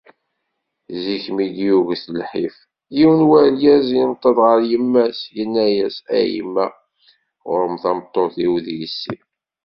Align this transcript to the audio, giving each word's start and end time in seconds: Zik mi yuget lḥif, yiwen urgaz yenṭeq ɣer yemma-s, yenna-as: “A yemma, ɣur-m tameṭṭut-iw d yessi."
Zik 1.03 1.25
mi 1.35 1.45
yuget 1.61 2.03
lḥif, 2.19 2.55
yiwen 2.95 3.21
urgaz 3.39 3.87
yenṭeq 3.97 4.37
ɣer 4.45 4.59
yemma-s, 4.71 5.19
yenna-as: 5.35 5.95
“A 6.17 6.19
yemma, 6.33 6.65
ɣur-m 7.47 7.75
tameṭṭut-iw 7.83 8.53
d 8.65 8.67
yessi." 8.79 9.15